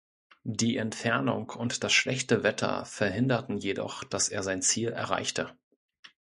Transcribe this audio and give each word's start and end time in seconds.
Die 0.49 0.77
Entfernung 0.77 1.51
und 1.51 1.83
das 1.83 1.93
schlechte 1.93 2.41
Wetter 2.41 2.85
verhinderten 2.85 3.59
jedoch, 3.59 4.03
dass 4.03 4.29
er 4.29 4.41
sein 4.41 4.63
Ziel 4.63 4.87
erreichte. 4.89 5.55